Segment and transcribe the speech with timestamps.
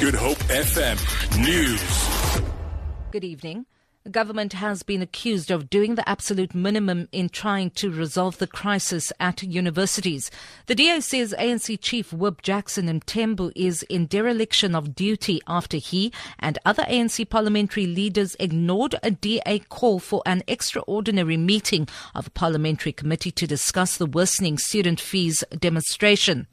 [0.00, 0.98] Good Hope FM
[1.44, 2.42] News.
[3.12, 3.66] Good evening.
[4.02, 8.48] The government has been accused of doing the absolute minimum in trying to resolve the
[8.48, 10.30] crisis at universities.
[10.66, 16.58] The says ANC Chief Whip Jackson Mthembu is in dereliction of duty after he and
[16.64, 22.92] other ANC parliamentary leaders ignored a DA call for an extraordinary meeting of a parliamentary
[22.92, 26.48] committee to discuss the worsening student fees demonstration.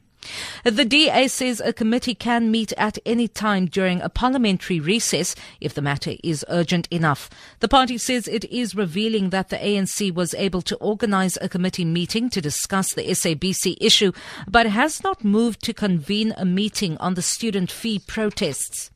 [0.63, 5.73] The DA says a committee can meet at any time during a parliamentary recess if
[5.73, 7.29] the matter is urgent enough.
[7.59, 11.85] The party says it is revealing that the ANC was able to organize a committee
[11.85, 14.11] meeting to discuss the SABC issue,
[14.47, 18.91] but has not moved to convene a meeting on the student fee protests.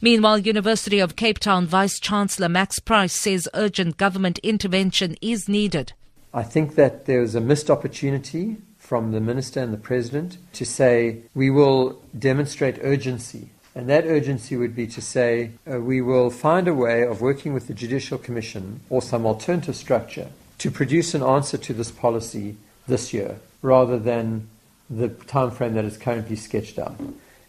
[0.00, 5.92] Meanwhile, University of Cape Town Vice Chancellor Max Price says urgent government intervention is needed.
[6.32, 10.64] I think that there was a missed opportunity from the Minister and the President to
[10.64, 13.50] say, we will demonstrate urgency.
[13.74, 17.52] And that urgency would be to say, uh, we will find a way of working
[17.52, 22.56] with the Judicial Commission or some alternative structure to produce an answer to this policy
[22.86, 24.48] this year rather than
[24.88, 26.98] the time frame that is currently sketched out.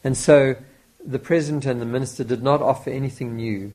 [0.03, 0.55] And so
[1.03, 3.73] the President and the Minister did not offer anything new.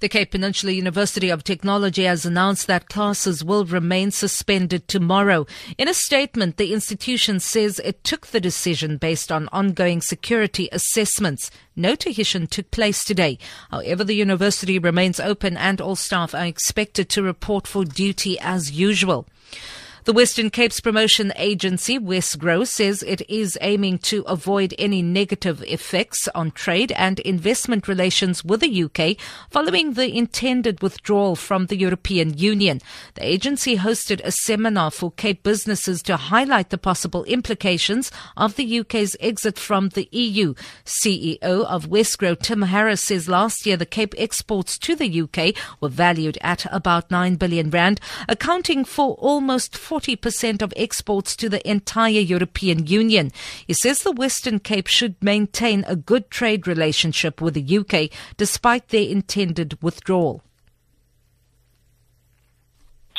[0.00, 5.46] The Cape Peninsula University of Technology has announced that classes will remain suspended tomorrow.
[5.76, 11.50] In a statement, the institution says it took the decision based on ongoing security assessments.
[11.76, 13.38] No tuition took place today.
[13.70, 18.72] However, the university remains open and all staff are expected to report for duty as
[18.72, 19.26] usual.
[20.04, 26.26] The Western Cape's promotion agency, Wesgro, says it is aiming to avoid any negative effects
[26.34, 29.18] on trade and investment relations with the UK
[29.50, 32.80] following the intended withdrawal from the European Union.
[33.14, 38.80] The agency hosted a seminar for Cape businesses to highlight the possible implications of the
[38.80, 40.54] UK's exit from the EU.
[40.86, 45.90] CEO of Wesgro, Tim Harris, says last year the Cape exports to the UK were
[45.90, 52.20] valued at about 9 billion rand, accounting for almost 40% of exports to the entire
[52.20, 53.32] European Union.
[53.66, 58.88] He says the Western Cape should maintain a good trade relationship with the UK despite
[58.88, 60.42] their intended withdrawal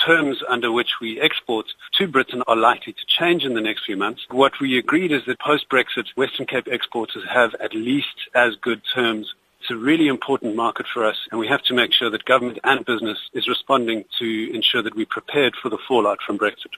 [0.05, 3.95] terms under which we export to Britain are likely to change in the next few
[3.95, 4.25] months.
[4.31, 9.31] What we agreed is that post-Brexit, Western Cape exporters have at least as good terms
[9.71, 12.85] a really important market for us, and we have to make sure that government and
[12.85, 16.73] business is responding to ensure that we're prepared for the fallout from Brexit.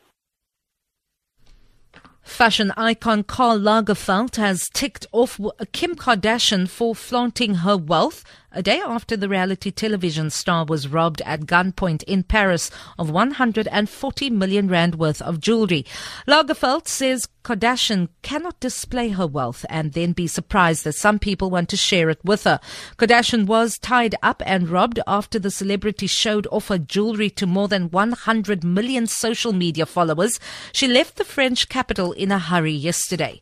[2.23, 5.39] Fashion icon Karl Lagerfeld has ticked off
[5.73, 8.23] Kim Kardashian for flaunting her wealth
[8.53, 12.69] a day after the reality television star was robbed at gunpoint in Paris
[13.00, 15.86] of 140 million rand worth of jewelry.
[16.28, 21.68] Lagerfeld says Kardashian cannot display her wealth and then be surprised that some people want
[21.69, 22.59] to share it with her.
[22.97, 27.68] Kardashian was tied up and robbed after the celebrity showed off her jewelry to more
[27.68, 30.40] than 100 million social media followers.
[30.72, 33.41] She left the French capital in a hurry yesterday.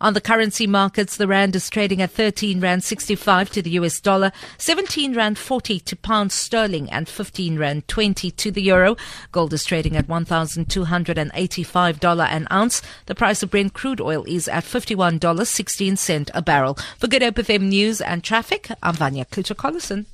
[0.00, 4.00] On the currency markets, the rand is trading at 13 rand 65 to the US
[4.00, 8.96] dollar, 17 rand 40 to pound sterling, and 15 rand 20 to the euro.
[9.32, 12.80] Gold is trading at $1,285 an ounce.
[13.06, 16.78] The price of Brent crude oil is at $51.16 a barrel.
[16.98, 20.06] For Good Hope FM News and Traffic, I'm Vanya Kluter-Collison.